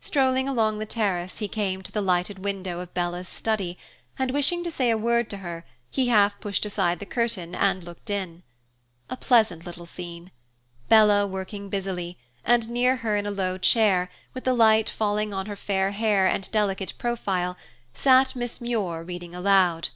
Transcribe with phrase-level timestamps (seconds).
[0.00, 3.78] Strolling along the terrace, he came to the lighted window of Bella's study,
[4.18, 7.82] and wishing to say a word to her, he half pushed aside the curtain and
[7.82, 8.42] looked in.
[9.08, 10.30] A pleasant little scene.
[10.90, 15.46] Bella working busily, and near her in a low chair, with the light falling on
[15.46, 17.56] her fair hair and delicate profile,
[17.94, 19.88] sat Miss Muir reading aloud.